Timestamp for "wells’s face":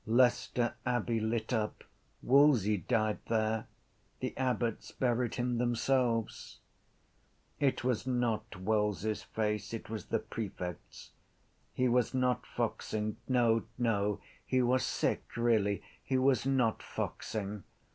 8.59-9.75